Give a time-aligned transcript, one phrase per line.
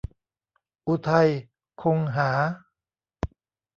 [0.87, 1.29] อุทัย
[1.81, 2.29] คงหา